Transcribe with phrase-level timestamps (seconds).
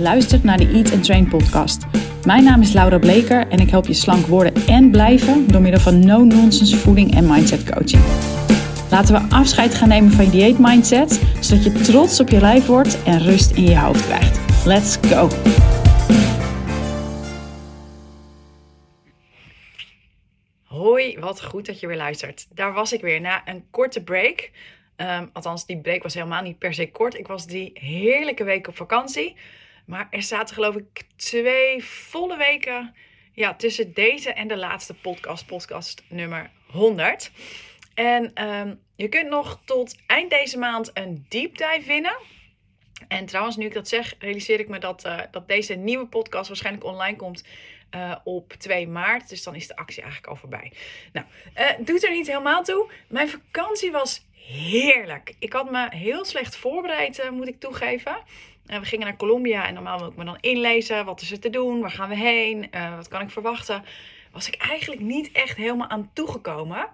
[0.00, 1.86] luistert naar de Eat and Train podcast.
[2.24, 5.80] Mijn naam is Laura Bleker en ik help je slank worden en blijven door middel
[5.80, 8.02] van no-nonsense voeding en mindset coaching.
[8.90, 12.66] Laten we afscheid gaan nemen van je dieet mindset, zodat je trots op je lijf
[12.66, 14.66] wordt en rust in je hoofd krijgt.
[14.66, 15.28] Let's go!
[20.64, 22.46] Hoi, wat goed dat je weer luistert.
[22.54, 24.50] Daar was ik weer na een korte break.
[24.96, 27.18] Um, althans, die break was helemaal niet per se kort.
[27.18, 29.36] Ik was die heerlijke week op vakantie.
[29.84, 32.94] Maar er zaten geloof ik twee volle weken
[33.32, 37.30] ja, tussen deze en de laatste podcast, podcast nummer 100.
[37.94, 42.16] En um, je kunt nog tot eind deze maand een deep dive winnen.
[43.08, 46.48] En trouwens, nu ik dat zeg, realiseer ik me dat, uh, dat deze nieuwe podcast
[46.48, 47.44] waarschijnlijk online komt
[47.94, 49.28] uh, op 2 maart.
[49.28, 50.72] Dus dan is de actie eigenlijk al voorbij.
[51.12, 51.26] Nou,
[51.58, 52.90] uh, doet er niet helemaal toe.
[53.08, 55.34] Mijn vakantie was heerlijk.
[55.38, 58.16] Ik had me heel slecht voorbereid, moet ik toegeven.
[58.66, 61.04] Uh, we gingen naar Colombia en normaal moet ik me dan inlezen.
[61.04, 61.80] Wat is er te doen?
[61.80, 62.68] Waar gaan we heen?
[62.70, 63.84] Uh, wat kan ik verwachten?
[64.30, 66.88] Was ik eigenlijk niet echt helemaal aan toegekomen.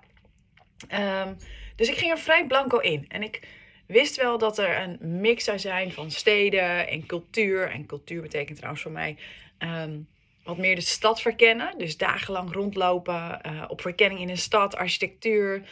[0.95, 1.37] Um,
[1.77, 3.05] dus ik ging er vrij blanco in.
[3.09, 3.49] En ik
[3.87, 7.71] wist wel dat er een mix zou zijn van steden en cultuur.
[7.71, 9.17] En cultuur betekent trouwens voor mij
[9.59, 10.09] um,
[10.45, 11.79] wat meer de stad verkennen.
[11.79, 15.63] Dus dagenlang rondlopen, op verkenning in een stad, architectuur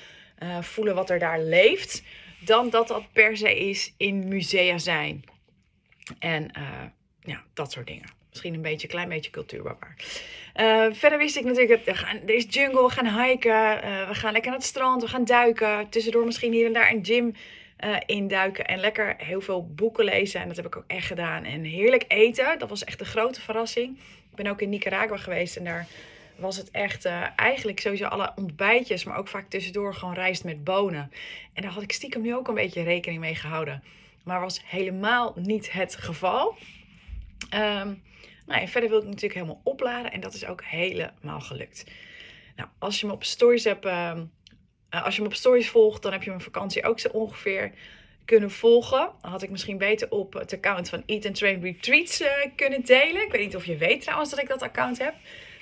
[0.61, 2.03] voelen wat er daar leeft,
[2.41, 5.25] dan dat dat per se is in musea zijn.
[6.19, 6.63] En uh,
[7.21, 8.09] ja, dat soort dingen.
[8.31, 9.97] Misschien een beetje, klein beetje cultuurbaar.
[10.57, 14.51] Uh, verder wist ik natuurlijk, dat er, is jungle, we gaan hiken, we gaan lekker
[14.51, 15.89] naar het strand, we gaan duiken.
[15.89, 17.35] Tussendoor misschien hier en daar een gym
[18.07, 20.41] induiken en lekker heel veel boeken lezen.
[20.41, 21.45] En dat heb ik ook echt gedaan.
[21.45, 23.99] En heerlijk eten, dat was echt de grote verrassing.
[24.31, 25.87] Ik ben ook in Nicaragua geweest en daar
[26.37, 27.05] was het echt
[27.37, 31.13] eigenlijk sowieso alle ontbijtjes, maar ook vaak tussendoor gewoon rijst met bonen.
[31.53, 33.83] En daar had ik stiekem nu ook een beetje rekening mee gehouden.
[34.27, 36.57] Maar was helemaal niet het geval.
[37.55, 38.03] Um,
[38.47, 41.85] nou, en verder wil ik natuurlijk helemaal opladen en dat is ook helemaal gelukt.
[42.57, 44.21] Nou, als je me op stories hebt, uh,
[44.91, 47.73] als je me op stories volgt, dan heb je mijn vakantie ook zo ongeveer
[48.25, 49.11] kunnen volgen.
[49.21, 52.85] Dan had ik misschien beter op het account van Eat and Train Retreats uh, kunnen
[52.85, 53.23] delen.
[53.23, 55.15] Ik weet niet of je weet trouwens dat ik dat account heb.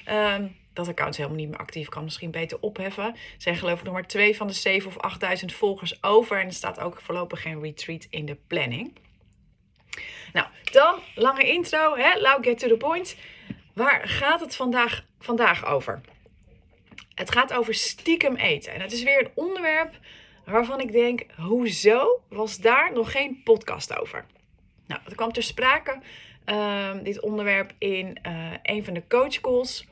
[0.08, 1.88] Um, dat account helemaal niet meer actief.
[1.88, 3.04] kan misschien beter opheffen.
[3.04, 6.38] Er zijn geloof ik nog maar twee van de 7 of 8000 volgers over.
[6.38, 8.92] En er staat ook voorlopig geen retreat in de planning.
[10.32, 11.96] Nou, dan lange intro.
[11.96, 12.18] Hè?
[12.18, 13.16] Loud get to the point.
[13.72, 16.00] Waar gaat het vandaag, vandaag over?
[17.14, 18.72] Het gaat over stiekem eten.
[18.72, 19.94] En het is weer een onderwerp
[20.44, 24.24] waarvan ik denk, hoezo was daar nog geen podcast over?
[24.86, 25.98] Nou, het kwam ter sprake,
[26.46, 29.86] uh, dit onderwerp, in uh, een van de coachcalls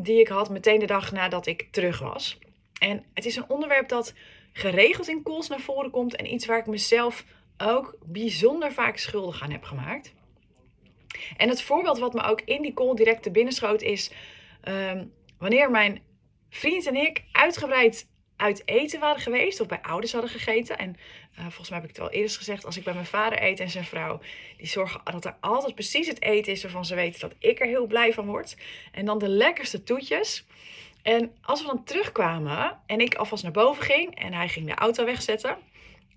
[0.00, 2.38] die ik had meteen de dag nadat ik terug was.
[2.80, 4.14] En het is een onderwerp dat
[4.52, 7.24] geregeld in calls naar voren komt en iets waar ik mezelf
[7.56, 10.14] ook bijzonder vaak schuldig aan heb gemaakt.
[11.36, 14.12] En het voorbeeld wat me ook in die call direct te binnen schoot is
[14.68, 16.02] um, wanneer mijn
[16.50, 20.78] vriend en ik uitgebreid uit eten waren geweest of bij ouders hadden gegeten.
[20.78, 20.96] En
[21.38, 23.60] uh, volgens mij heb ik het wel eerder gezegd, als ik bij mijn vader eet
[23.60, 24.20] en zijn vrouw,
[24.56, 27.66] die zorgen dat er altijd precies het eten is waarvan ze weten dat ik er
[27.66, 28.56] heel blij van word.
[28.92, 30.46] En dan de lekkerste toetjes.
[31.02, 34.74] En als we dan terugkwamen en ik alvast naar boven ging en hij ging de
[34.74, 35.56] auto wegzetten,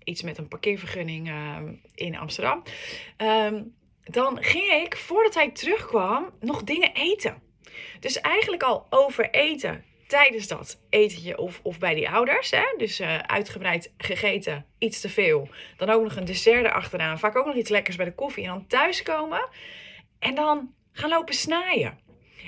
[0.04, 1.56] iets met een parkeervergunning uh,
[1.94, 2.62] in Amsterdam,
[3.16, 3.74] um,
[4.04, 7.42] dan ging ik voordat hij terugkwam nog dingen eten.
[8.00, 12.50] Dus eigenlijk al over eten tijdens dat etentje of, of bij die ouders.
[12.50, 12.74] Hè?
[12.76, 15.48] Dus uh, uitgebreid gegeten, iets te veel.
[15.76, 17.18] Dan ook nog een dessert erachteraan.
[17.18, 18.44] Vaak ook nog iets lekkers bij de koffie.
[18.44, 19.48] En dan thuiskomen
[20.18, 21.98] en dan gaan lopen snijden.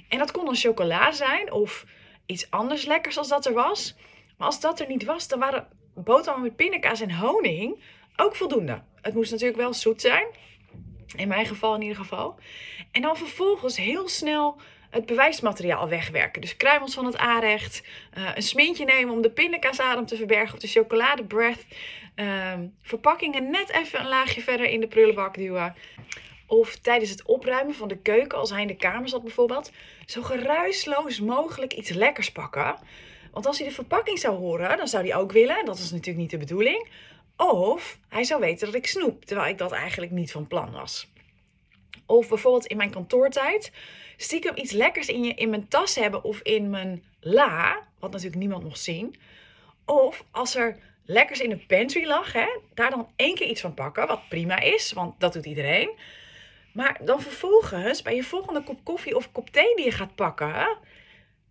[0.08, 1.84] En dat kon dan chocola zijn of
[2.26, 3.96] iets anders lekkers als dat er was.
[4.36, 7.82] Maar als dat er niet was, dan waren boterhammen met pindakaas en honing
[8.16, 8.82] ook voldoende.
[9.00, 10.26] Het moest natuurlijk wel zoet zijn.
[11.16, 12.38] In mijn geval in ieder geval.
[12.92, 14.60] En dan vervolgens heel snel
[14.94, 16.40] het bewijsmateriaal wegwerken.
[16.40, 17.82] Dus kruimels van het aanrecht,
[18.18, 21.64] uh, een smintje nemen om de pindakaasadem te verbergen of de chocoladebreath.
[22.16, 25.74] Uh, verpakkingen net even een laagje verder in de prullenbak duwen.
[26.46, 29.70] Of tijdens het opruimen van de keuken, als hij in de kamer zat bijvoorbeeld,
[30.06, 32.76] zo geruisloos mogelijk iets lekkers pakken.
[33.32, 35.64] Want als hij de verpakking zou horen, dan zou hij ook willen.
[35.64, 36.88] Dat is natuurlijk niet de bedoeling.
[37.36, 41.12] Of hij zou weten dat ik snoep, terwijl ik dat eigenlijk niet van plan was.
[42.06, 43.72] Of bijvoorbeeld in mijn kantoortijd
[44.16, 48.40] stiekem iets lekkers in, je, in mijn tas hebben of in mijn la, wat natuurlijk
[48.40, 49.16] niemand mocht zien.
[49.84, 53.74] Of als er lekkers in de pantry lag, hè, daar dan één keer iets van
[53.74, 55.90] pakken, wat prima is, want dat doet iedereen.
[56.72, 60.78] Maar dan vervolgens, bij je volgende kop koffie of kop thee die je gaat pakken,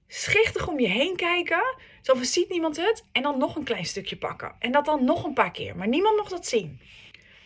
[0.07, 4.17] schichtig om je heen kijken, zo ziet niemand het, en dan nog een klein stukje
[4.17, 4.55] pakken.
[4.59, 6.81] En dat dan nog een paar keer, maar niemand mocht dat zien.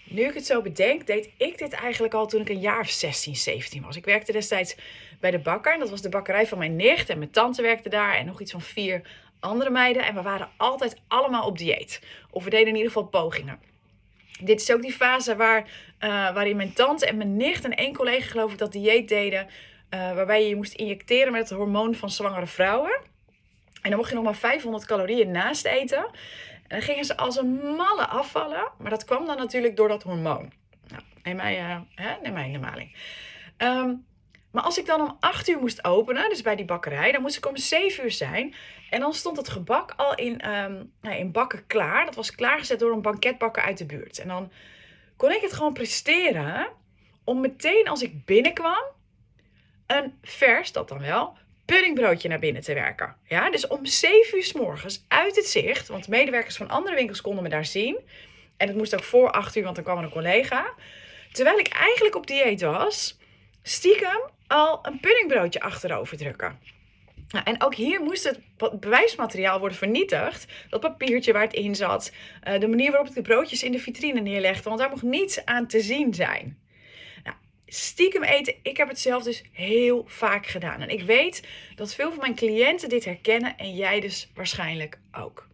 [0.10, 2.90] Nu ik het zo bedenk, deed ik dit eigenlijk al toen ik een jaar of
[2.90, 3.96] 16, 17 was.
[3.96, 4.76] Ik werkte destijds
[5.20, 5.74] bij de bakker.
[5.74, 7.10] En dat was de bakkerij van mijn nicht.
[7.10, 8.16] En mijn tante werkte daar.
[8.16, 9.02] En nog iets van vier
[9.40, 10.06] andere meiden.
[10.06, 12.02] En we waren altijd allemaal op dieet.
[12.32, 13.60] Of we deden in ieder geval pogingen.
[14.42, 17.94] Dit is ook die fase waar, uh, waarin mijn tante en mijn nicht en één
[17.94, 19.48] collega geloof ik dat dieet deden.
[19.90, 23.00] Uh, waarbij je je moest injecteren met het hormoon van zwangere vrouwen.
[23.82, 26.06] En dan mocht je nog maar 500 calorieën naast eten.
[26.68, 28.72] En dan gingen ze als een malle afvallen.
[28.78, 30.52] Maar dat kwam dan natuurlijk door dat hormoon.
[30.88, 32.96] Nou, neem mij, uh, hè, in de maling.
[33.58, 34.06] Um,
[34.52, 37.38] maar als ik dan om 8 uur moest openen, dus bij die bakkerij, dan moest
[37.38, 38.56] ik om 7 uur zijn.
[38.90, 42.06] En dan stond het gebak al in, um, in bakken klaar.
[42.06, 44.20] Dat was klaargezet door een banketbakker uit de buurt.
[44.20, 44.52] En dan
[45.16, 46.68] kon ik het gewoon presteren
[47.24, 48.84] om meteen als ik binnenkwam,
[49.88, 51.38] een vers, dat dan wel,
[51.68, 53.16] puddingbroodje naar binnen te werken.
[53.28, 57.22] Ja, dus om 7 uur s morgens uit het zicht, want medewerkers van andere winkels
[57.22, 58.00] konden me daar zien.
[58.58, 60.74] En het moest ook voor 8 uur, want dan kwam er een collega.
[61.32, 63.18] Terwijl ik eigenlijk op dieet was,
[63.64, 66.60] stiekem al een puddingbroodje achterover drukken.
[67.28, 68.40] Nou, en ook hier moest het
[68.80, 70.46] bewijsmateriaal worden vernietigd.
[70.70, 72.12] Dat papiertje waar het in zat.
[72.48, 74.64] Uh, de manier waarop ik de broodjes in de vitrine neerlegde.
[74.64, 76.58] Want daar mocht niets aan te zien zijn.
[77.68, 80.82] Stiekem eten, ik heb het zelf dus heel vaak gedaan.
[80.82, 83.58] En ik weet dat veel van mijn cliënten dit herkennen.
[83.58, 85.48] En jij dus waarschijnlijk ook.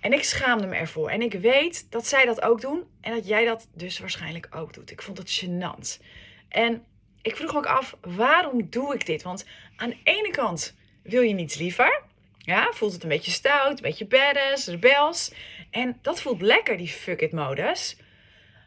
[0.00, 1.10] En ik schaamde me ervoor.
[1.10, 2.84] En ik weet dat zij dat ook doen.
[3.00, 4.90] En dat jij dat dus waarschijnlijk ook doet.
[4.90, 6.04] Ik vond het gênant.
[6.48, 6.84] En
[7.22, 9.22] ik vroeg me ook af, waarom doe ik dit?
[9.22, 12.02] Want aan de ene kant wil je niets liever.
[12.38, 15.32] Ja, voelt het een beetje stout, een beetje badass, rebels.
[15.70, 17.96] En dat voelt lekker, die fuck it modus.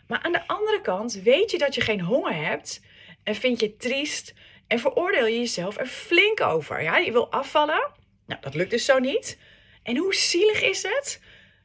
[0.07, 2.81] Maar aan de andere kant weet je dat je geen honger hebt.
[3.23, 4.33] En vind je het triest.
[4.67, 6.81] En veroordeel je jezelf er flink over.
[6.81, 7.91] Ja, je wil afvallen.
[8.25, 9.39] Nou, dat lukt dus zo niet.
[9.83, 11.21] En hoe zielig is het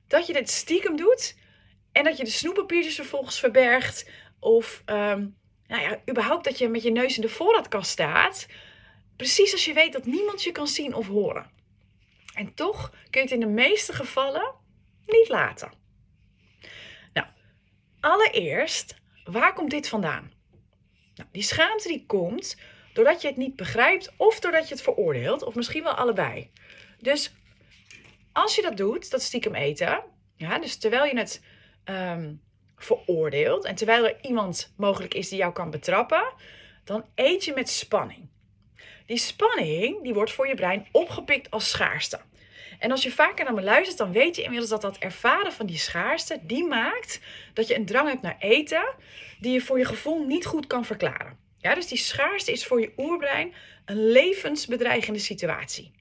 [0.09, 1.37] dat je dit stiekem doet.
[1.93, 4.11] En dat je de snoeppapiertjes vervolgens verbergt.
[4.41, 5.37] Of um,
[5.67, 8.47] nou ja, überhaupt dat je met je neus in de voorraadkast staat.
[9.17, 11.51] Precies als je weet dat niemand je kan zien of horen.
[12.35, 14.55] En toch kun je het in de meeste gevallen
[15.07, 15.73] niet laten.
[18.01, 20.33] Allereerst, waar komt dit vandaan?
[21.15, 22.57] Nou, die schaamte die komt
[22.93, 26.51] doordat je het niet begrijpt of doordat je het veroordeelt, of misschien wel allebei.
[26.99, 27.33] Dus
[28.33, 30.03] als je dat doet, dat stiekem eten,
[30.37, 31.43] ja, dus terwijl je het
[31.85, 32.43] um,
[32.77, 36.33] veroordeelt en terwijl er iemand mogelijk is die jou kan betrappen,
[36.85, 38.29] dan eet je met spanning.
[39.07, 42.21] Die spanning die wordt voor je brein opgepikt als schaarste.
[42.79, 45.67] En als je vaker naar me luistert, dan weet je inmiddels dat dat ervaren van
[45.67, 47.21] die schaarste, die maakt
[47.55, 48.95] dat je een drang hebt naar eten
[49.41, 51.39] die je voor je gevoel niet goed kan verklaren.
[51.59, 53.55] Ja, dus die schaarste is voor je oerbrein
[53.85, 55.93] een levensbedreigende situatie.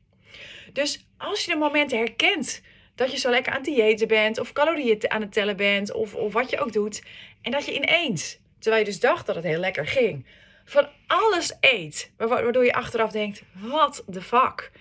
[0.74, 2.62] Dus als je de momenten herkent
[2.96, 6.16] dat je zo lekker aan het diëten bent, of calorieën aan het tellen bent, of,
[6.16, 7.04] of wat je ook doet.
[7.42, 10.26] En dat je ineens, terwijl je dus dacht dat het heel lekker ging,
[10.66, 14.72] van alles eet, waardoor je achteraf denkt: wat de fuck.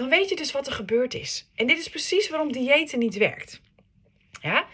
[0.00, 1.50] Dan weet je dus wat er gebeurd is.
[1.54, 3.60] En dit is precies waarom diëten niet werkt.
[4.42, 4.66] Ja?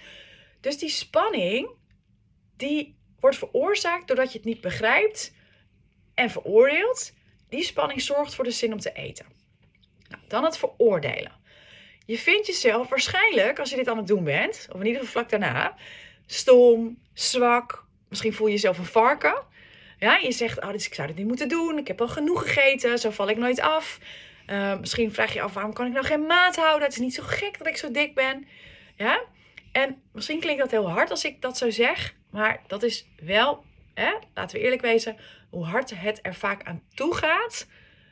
[0.60, 1.70] Dus die spanning,
[2.56, 5.34] die wordt veroorzaakt doordat je het niet begrijpt
[6.14, 7.12] en veroordeelt.
[7.48, 9.26] Die spanning zorgt voor de zin om te eten.
[10.08, 11.32] Nou, dan het veroordelen.
[12.04, 15.22] Je vindt jezelf waarschijnlijk, als je dit aan het doen bent, of in ieder geval
[15.22, 15.76] vlak daarna,
[16.26, 17.84] stom, zwak.
[18.08, 19.42] Misschien voel je jezelf een varken.
[19.98, 21.78] Ja, je zegt, oh, ik zou dit niet moeten doen.
[21.78, 22.98] Ik heb al genoeg gegeten.
[22.98, 23.98] Zo val ik nooit af.
[24.46, 26.82] Uh, misschien vraag je af, waarom kan ik nou geen maat houden?
[26.82, 28.46] Het is niet zo gek dat ik zo dik ben.
[28.96, 29.22] Ja?
[29.72, 32.14] En misschien klinkt dat heel hard als ik dat zo zeg.
[32.30, 35.16] Maar dat is wel, hè, laten we eerlijk wezen,
[35.50, 37.66] hoe hard het er vaak aan toe gaat.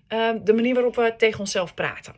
[0.09, 2.15] Uh, de manier waarop we tegen onszelf praten.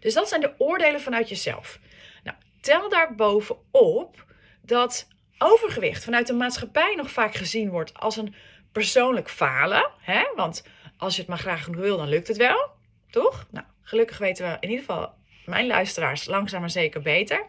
[0.00, 1.78] Dus dat zijn de oordelen vanuit jezelf.
[2.22, 4.24] Nou, tel daarbovenop
[4.62, 8.34] dat overgewicht vanuit de maatschappij nog vaak gezien wordt als een
[8.72, 9.90] persoonlijk falen.
[10.00, 10.22] Hè?
[10.36, 10.64] Want
[10.96, 12.70] als je het maar graag wil, dan lukt het wel.
[13.14, 13.46] Toch?
[13.50, 15.14] Nou, gelukkig weten we in ieder geval,
[15.46, 17.46] mijn luisteraars, langzaam maar zeker beter.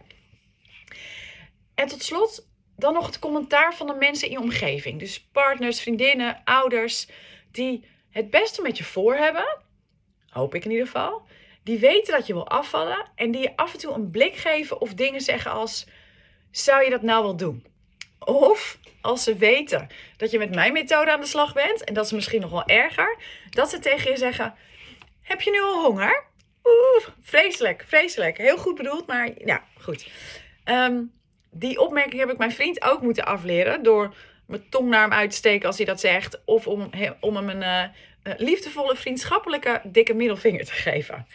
[1.75, 4.99] En tot slot dan nog het commentaar van de mensen in je omgeving.
[4.99, 7.07] Dus partners, vriendinnen, ouders,
[7.51, 9.57] die het beste met je voor hebben.
[10.29, 11.27] Hoop ik in ieder geval
[11.63, 14.81] die weten dat je wil afvallen en die je af en toe een blik geven
[14.81, 15.85] of dingen zeggen als:
[16.51, 17.65] zou je dat nou wel doen?
[18.19, 22.05] Of als ze weten dat je met mijn methode aan de slag bent, en dat
[22.05, 23.17] is misschien nog wel erger,
[23.49, 24.53] dat ze tegen je zeggen:
[25.25, 26.23] Heb je nu al honger?
[26.63, 28.37] Oeh, vreselijk, vreselijk.
[28.37, 30.09] Heel goed bedoeld, maar ja, goed.
[30.63, 31.01] Ehm,
[31.51, 34.15] die opmerking heb ik mijn vriend ook moeten afleren door
[34.47, 36.89] mijn tong naar hem uit te steken als hij dat zegt, of om,
[37.19, 37.89] om hem een, uh, eh,
[38.37, 41.27] liefdevolle, vriendschappelijke, dikke middelvinger te geven.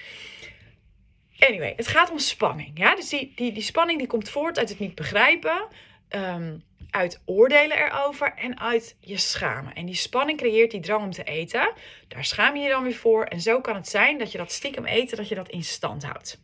[1.38, 2.78] Anyway, het gaat om spanning.
[2.78, 2.94] Ja?
[2.94, 5.66] Dus die, die, die spanning die komt voort uit het niet begrijpen.
[6.08, 6.56] ehm,
[6.90, 9.74] uit oordelen erover en uit je schamen.
[9.74, 11.72] En die spanning creëert die drang om te eten.
[12.08, 13.24] Daar schaam je je dan weer voor.
[13.24, 16.04] En zo kan het zijn dat je dat stiekem eten, dat je dat in stand
[16.04, 16.40] houdt.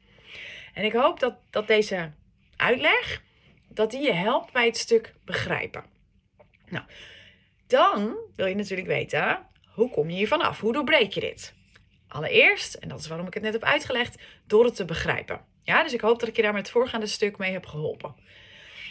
[0.74, 2.12] En ik hoop dat, dat deze
[2.56, 3.22] uitleg,
[3.68, 5.84] dat die je helpt bij het stuk begrijpen.
[6.68, 6.84] Nou,
[7.66, 10.60] dan wil je natuurlijk weten, hoe kom je hier vanaf?
[10.60, 11.54] Hoe doorbreek je dit?
[12.08, 15.40] Allereerst, en dat is waarom ik het net heb uitgelegd, door het te begrijpen.
[15.62, 18.14] Ja, dus ik hoop dat ik je daar met het voorgaande stuk mee heb geholpen.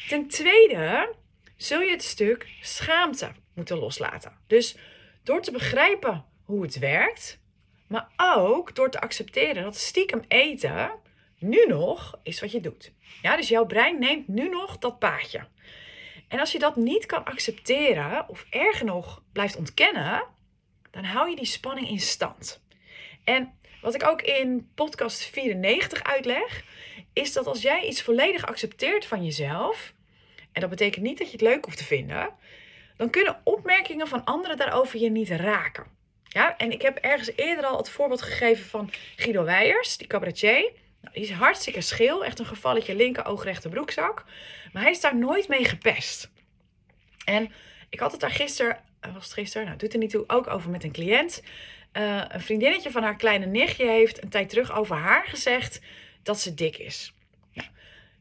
[0.07, 1.15] Ten tweede
[1.57, 4.37] zul je het stuk schaamte moeten loslaten.
[4.47, 4.75] Dus
[5.23, 7.39] door te begrijpen hoe het werkt,
[7.87, 10.91] maar ook door te accepteren dat stiekem eten
[11.39, 12.91] nu nog is wat je doet.
[13.21, 15.47] Ja, dus jouw brein neemt nu nog dat paadje.
[16.27, 20.23] En als je dat niet kan accepteren, of erger nog blijft ontkennen,
[20.91, 22.63] dan hou je die spanning in stand.
[23.23, 26.63] En wat ik ook in podcast 94 uitleg,
[27.13, 29.93] is dat als jij iets volledig accepteert van jezelf,
[30.55, 32.29] en dat betekent niet dat je het leuk hoeft te vinden,
[32.97, 35.85] dan kunnen opmerkingen van anderen daarover je niet raken.
[36.23, 40.71] Ja, en ik heb ergens eerder al het voorbeeld gegeven van Guido Weijers, die cabaretier.
[41.01, 44.23] Nou, die is hartstikke scheel, echt een gevalletje linker oogrechte broekzak.
[44.73, 46.31] Maar hij is daar nooit mee gepest.
[47.25, 47.51] En
[47.89, 50.47] ik had het daar gisteren, eh, was het gisteren, nou doet er niet toe, ook
[50.47, 51.43] over met een cliënt.
[51.93, 55.81] Uh, een vriendinnetje van haar kleine nichtje heeft een tijd terug over haar gezegd
[56.23, 57.13] dat ze dik is.
[57.53, 57.69] Nou,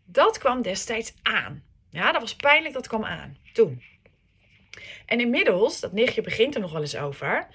[0.04, 1.62] dat kwam destijds aan.
[1.94, 3.36] Ja, dat was pijnlijk, dat kwam aan.
[3.52, 3.82] Toen.
[5.06, 7.46] En inmiddels, dat nichtje begint er nog wel eens over,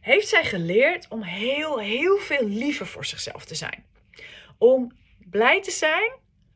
[0.00, 3.84] heeft zij geleerd om heel, heel veel liever voor zichzelf te zijn.
[4.58, 4.92] Om
[5.30, 6.12] blij te zijn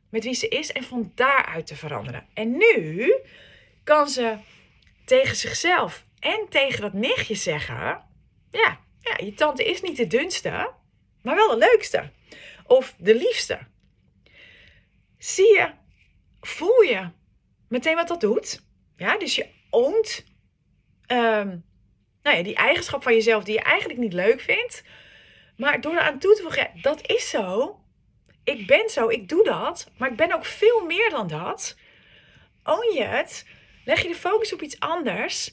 [0.09, 2.27] met wie ze is en van daaruit te veranderen.
[2.35, 3.15] En nu
[3.85, 4.37] kan ze
[5.05, 8.05] tegen zichzelf en tegen dat nichtje zeggen:
[8.51, 10.71] Ja, ja je tante is niet de dunste,
[11.23, 12.11] maar wel de leukste.
[12.67, 13.59] Of de liefste.
[15.19, 15.71] Zie je,
[16.41, 17.19] voel je
[17.71, 18.63] meteen wat dat doet?
[18.97, 20.25] Ja, dus je oont
[21.07, 21.65] um,
[22.23, 24.83] nou ja, die eigenschap van jezelf die je eigenlijk niet leuk vindt.
[25.57, 27.79] Maar door eraan toe te voegen, dat is zo.
[28.45, 29.91] Ik ben zo, ik doe dat.
[29.97, 31.77] Maar ik ben ook veel meer dan dat.
[32.65, 33.47] Own je het.
[33.85, 35.53] Leg je de focus op iets anders.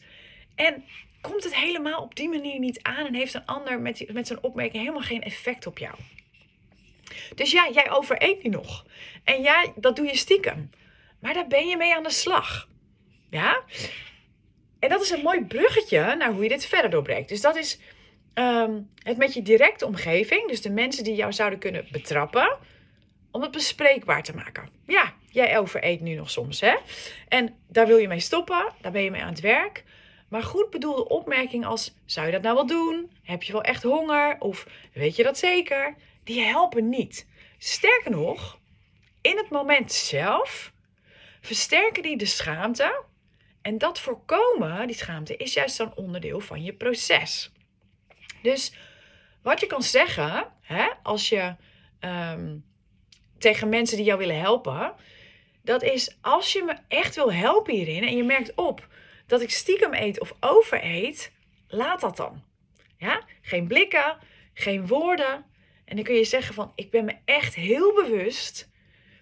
[0.56, 0.84] En
[1.22, 3.06] komt het helemaal op die manier niet aan.
[3.06, 5.96] En heeft een ander met, met zijn opmerking helemaal geen effect op jou.
[7.36, 8.86] Dus ja, jij overeet nu nog.
[9.24, 10.70] En ja, dat doe je stiekem.
[11.20, 12.68] Maar daar ben je mee aan de slag.
[13.30, 13.64] Ja?
[14.80, 17.30] En dat is een mooi bruggetje naar hoe je dit verder doorbreekt.
[17.30, 17.80] Dus dat is
[18.34, 22.58] ehm, het met je directe omgeving, dus de mensen die jou zouden kunnen betrappen,
[23.32, 24.70] om het bespreekbaar te maken.
[24.86, 26.76] Ja, jij overeet nu nog soms, hè?
[27.28, 29.84] En daar wil je mee stoppen, daar ben je mee aan het werk.
[30.28, 33.12] Maar goed bedoelde opmerkingen als: zou je dat nou wel doen?
[33.24, 34.36] Heb je wel echt honger?
[34.40, 35.96] Of weet je dat zeker?
[36.24, 37.28] Die helpen niet.
[37.58, 38.60] Sterker nog,
[39.22, 40.72] in het moment zelf
[41.48, 43.04] versterken die de schaamte
[43.62, 47.51] en dat voorkomen, die schaamte, is juist een onderdeel van je proces.
[48.42, 48.74] Dus
[49.42, 51.56] wat je kan zeggen, hè, als je
[52.00, 52.66] um,
[53.38, 54.94] tegen mensen die jou willen helpen,
[55.62, 58.88] dat is als je me echt wil helpen hierin en je merkt op
[59.25, 61.32] dat ik stiekem eet of overeet,
[61.68, 62.44] laat dat dan.
[62.98, 63.24] Ja?
[63.42, 64.18] Geen blikken,
[64.54, 65.46] geen woorden.
[65.86, 68.70] En dan kun je zeggen van, ik ben me echt heel bewust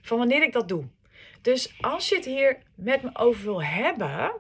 [0.01, 0.87] van wanneer ik dat doe.
[1.45, 4.31] Dus als je het hier met me over wil hebben,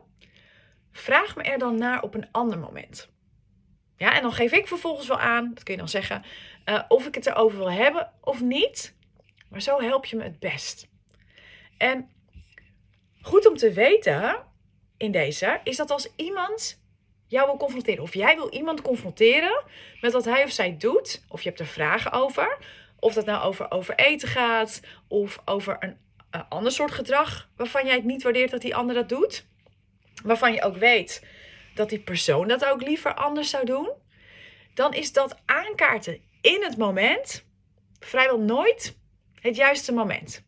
[0.91, 3.09] vraag me er dan naar op een ander moment.
[3.97, 6.23] Ja, en dan geef ik vervolgens wel aan, dat kun je dan zeggen,
[6.65, 8.95] uh, of ik het erover wil hebben of niet.
[9.49, 10.87] Maar zo help je me het best.
[11.77, 12.09] En
[13.21, 14.43] goed om te weten
[14.97, 16.81] in deze is dat als iemand
[17.27, 19.63] jou wil confronteren, of jij wil iemand confronteren
[20.01, 22.57] met wat hij of zij doet, of je hebt er vragen over,
[22.99, 26.03] of dat nou over, over eten gaat, of over een
[26.35, 29.45] een ander soort gedrag waarvan jij het niet waardeert dat die ander dat doet.
[30.23, 31.25] Waarvan je ook weet
[31.75, 33.91] dat die persoon dat ook liever anders zou doen.
[34.73, 37.45] Dan is dat aankaarten in het moment
[37.99, 38.97] vrijwel nooit
[39.41, 40.43] het juiste moment.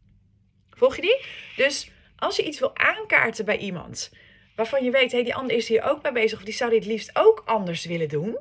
[0.69, 1.25] Volg je die?
[1.55, 4.11] Dus als je iets wil aankaarten bij iemand
[4.57, 6.71] waarvan je weet, hé, hey, die ander is hier ook mee bezig of die zou
[6.71, 8.37] dit liefst ook anders willen doen,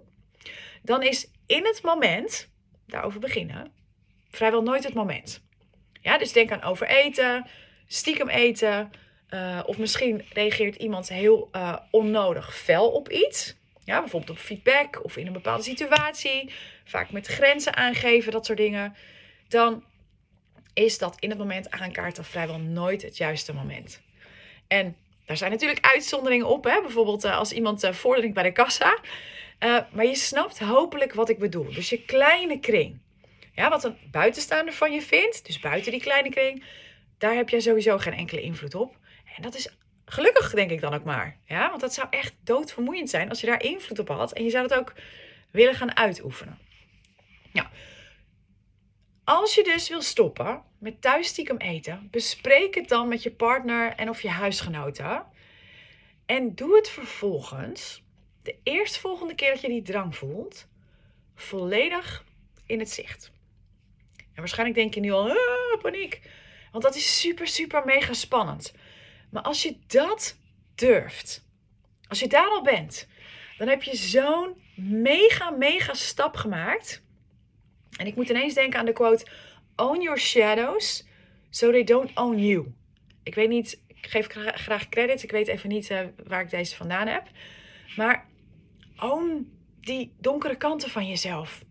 [0.83, 2.51] dan is in het moment,
[2.87, 3.73] daarover beginnen,
[4.31, 5.46] vrijwel nooit het moment.
[6.07, 7.47] Ja, dus denk aan overeten,
[7.87, 8.93] stiekem eten.
[9.31, 13.57] Uh, of misschien reageert iemand heel uh, onnodig fel op iets.
[13.85, 16.53] Ja, bijvoorbeeld op feedback of in een bepaalde situatie.
[16.85, 18.97] Vaak met grenzen aangeven, dat soort dingen.
[19.49, 19.85] Dan
[20.75, 24.01] is dat in het moment aankaarten vrijwel nooit het juiste moment.
[24.69, 26.65] En daar zijn natuurlijk uitzonderingen op.
[26.65, 26.81] Hè?
[26.81, 28.99] Bijvoorbeeld uh, als iemand vordering bij de kassa.
[29.93, 31.73] Maar je snapt hopelijk wat ik bedoel.
[31.73, 32.99] Dus je kleine kring.
[33.57, 36.65] Ja, wat een buitenstaander van je vindt, dus buiten die kleine kring,
[37.19, 38.97] daar heb jij sowieso geen enkele invloed op.
[39.37, 41.37] En dat is gelukkig, denk ik dan ook maar.
[41.45, 44.51] Ja, want dat zou echt doodvermoeiend zijn als je daar invloed op had en je
[44.51, 44.95] zou dat ook
[45.51, 46.59] willen gaan uitoefenen.
[47.53, 47.67] Nou,
[49.25, 53.93] als je dus wil stoppen met thuis stiekem eten, bespreek het dan met je partner
[53.95, 55.25] en of je huisgenoten.
[56.27, 58.03] En doe het vervolgens,
[58.43, 60.67] de eerstvolgende keer dat je die drang voelt,
[61.35, 62.25] volledig
[62.67, 63.35] in het zicht.
[64.37, 66.21] En waarschijnlijk denk je nu al, ah, paniek.
[66.73, 68.75] Want dat is super, super mega spannend.
[69.31, 70.39] Maar als je dat
[70.75, 71.45] durft,
[72.09, 73.09] als je daar al bent,
[73.59, 77.03] dan heb je zo'n mega, mega stap gemaakt.
[77.97, 79.27] En ik moet ineens denken aan de quote:
[79.77, 81.07] Own your shadows,
[81.51, 82.73] so they don't own you.
[83.23, 85.25] Ik weet niet, ik geef graag credits.
[85.25, 87.25] Ik weet even niet uh, waar ik deze vandaan heb.
[87.97, 88.27] Maar
[88.97, 91.65] own die donkere kanten van jezelf.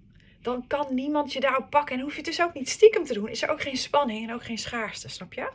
[0.46, 1.96] Dan kan niemand je daarop pakken.
[1.96, 3.30] En hoef je het dus ook niet stiekem te doen.
[3.30, 5.50] Is er ook geen spanning en ook geen schaarste, snap je?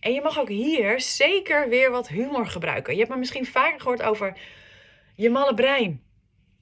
[0.00, 2.92] En je mag ook hier zeker weer wat humor gebruiken.
[2.92, 4.38] Je hebt me misschien vaker gehoord over
[5.16, 6.02] je malle brein.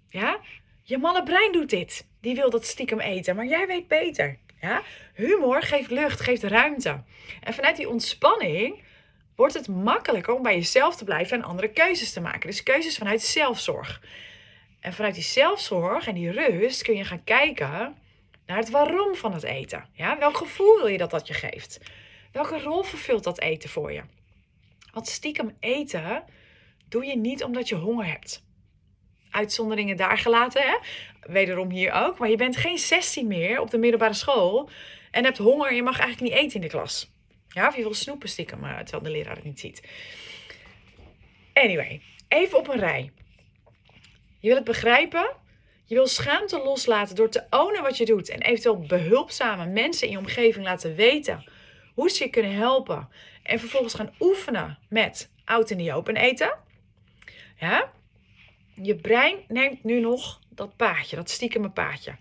[0.09, 0.41] Ja?
[0.83, 2.07] Je malle brein doet dit.
[2.21, 4.39] Die wil dat stiekem eten, maar jij weet beter.
[4.61, 4.83] Ja?
[5.15, 7.03] Humor geeft lucht, geeft ruimte.
[7.41, 8.83] En vanuit die ontspanning
[9.37, 12.51] wordt het makkelijker om bij jezelf te blijven en andere keuzes te maken.
[12.51, 14.01] Dus keuzes vanuit zelfzorg.
[14.81, 17.97] En vanuit die zelfzorg en die rust kun je gaan kijken
[18.47, 19.89] naar het waarom van het eten.
[19.93, 20.19] Ja?
[20.19, 21.81] Welk gevoel wil je dat dat je geeft?
[22.33, 24.03] Welke rol vervult dat eten voor je?
[24.93, 26.25] Want stiekem eten
[26.89, 28.43] doe je niet omdat je honger hebt.
[29.31, 30.77] Uitzonderingen daar gelaten, hè?
[31.21, 32.19] wederom hier ook.
[32.19, 34.71] Maar je bent geen 16 meer op de middelbare school
[35.11, 37.11] en hebt honger en je mag eigenlijk niet eten in de klas.
[37.49, 39.89] Ja, of je wil snoepen stiekem, eh, terwijl de leraar het niet ziet.
[41.53, 43.13] Anyway, even op een rij.
[44.39, 45.31] Je wil het begrijpen.
[45.85, 48.29] Je wil schaamte loslaten door te ownen wat je doet.
[48.29, 51.45] En eventueel behulpzame mensen in je omgeving laten weten
[51.95, 53.09] hoe ze je kunnen helpen.
[53.43, 56.57] En vervolgens gaan oefenen met oud en niet open eten.
[57.59, 57.91] Ja?
[58.75, 62.17] Je brein neemt nu nog dat paadje, dat stiekeme paadje.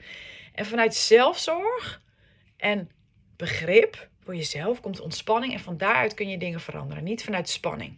[0.53, 2.01] En vanuit zelfzorg
[2.57, 2.89] en
[3.35, 7.97] begrip voor jezelf komt ontspanning en van daaruit kun je dingen veranderen, niet vanuit spanning.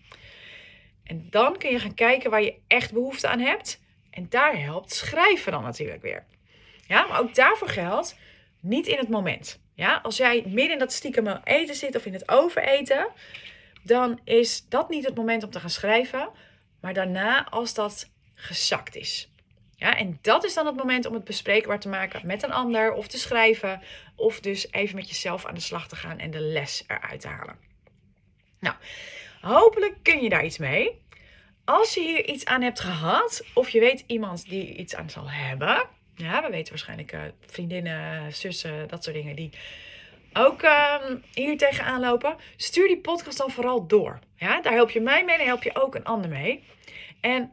[1.03, 3.81] En dan kun je gaan kijken waar je echt behoefte aan hebt.
[4.09, 6.25] En daar helpt schrijven dan natuurlijk weer.
[6.87, 8.17] Ja, maar ook daarvoor geldt
[8.59, 9.59] niet in het moment.
[9.73, 13.07] Ja, als jij midden in dat stiekem eten zit of in het overeten,
[13.83, 16.29] dan is dat niet het moment om te gaan schrijven,
[16.81, 19.29] maar daarna als dat gezakt is.
[19.75, 22.93] Ja, en dat is dan het moment om het bespreekbaar te maken met een ander
[22.93, 23.81] of te schrijven
[24.15, 27.27] of dus even met jezelf aan de slag te gaan en de les eruit te
[27.27, 27.55] halen.
[28.59, 28.75] Nou,
[29.41, 31.01] hopelijk kun je daar iets mee.
[31.69, 35.29] Als je hier iets aan hebt gehad of je weet iemand die iets aan zal
[35.29, 39.49] hebben, ja, we weten waarschijnlijk uh, vriendinnen, zussen, dat soort dingen die
[40.33, 40.95] ook uh,
[41.33, 42.35] hier tegenaan lopen.
[42.55, 44.19] Stuur die podcast dan vooral door.
[44.35, 46.63] Ja, daar help je mij mee en help je ook een ander mee.
[47.21, 47.51] En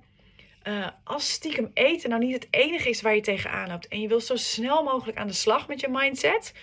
[0.65, 4.09] uh, als stiekem eten nou niet het enige is waar je tegenaan loopt en je
[4.09, 6.55] wil zo snel mogelijk aan de slag met je mindset,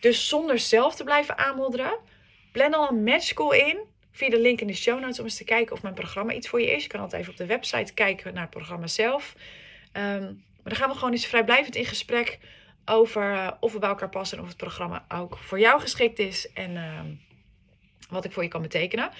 [0.00, 1.98] dus zonder zelf te blijven aanmodderen,
[2.52, 5.44] plan dan een matchcall in via de link in de show notes om eens te
[5.44, 6.82] kijken of mijn programma iets voor je is.
[6.82, 9.34] Je kan altijd even op de website kijken naar het programma zelf.
[9.92, 12.38] Um, maar dan gaan we gewoon eens vrijblijvend in gesprek
[12.84, 16.18] over uh, of we bij elkaar passen en of het programma ook voor jou geschikt
[16.18, 17.00] is en uh,
[18.10, 19.10] wat ik voor je kan betekenen.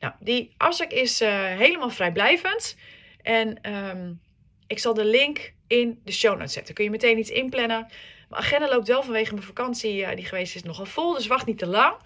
[0.00, 2.76] Nou, die afspraak is uh, helemaal vrijblijvend.
[3.22, 4.20] En um,
[4.66, 6.74] ik zal de link in de show notes zetten.
[6.74, 7.86] Kun je meteen iets inplannen.
[8.28, 11.46] Mijn agenda loopt wel vanwege mijn vakantie uh, die geweest is nogal vol, dus wacht
[11.46, 11.96] niet te lang.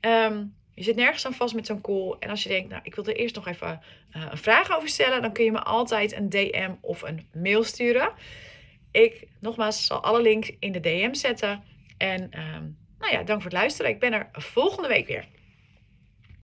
[0.00, 2.16] Um, je zit nergens aan vast met zo'n call.
[2.18, 3.80] En als je denkt, nou, ik wil er eerst nog even
[4.16, 7.64] uh, een vraag over stellen, dan kun je me altijd een DM of een mail
[7.64, 8.12] sturen.
[8.90, 11.62] Ik, nogmaals, zal alle links in de DM zetten.
[11.96, 13.90] En um, nou ja, dank voor het luisteren.
[13.90, 15.24] Ik ben er volgende week weer.